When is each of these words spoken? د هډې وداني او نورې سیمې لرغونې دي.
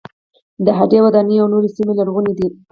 د 0.65 0.67
هډې 0.77 0.99
وداني 1.05 1.35
او 1.41 1.47
نورې 1.53 1.69
سیمې 1.75 1.93
لرغونې 1.99 2.33
دي. 2.37 2.47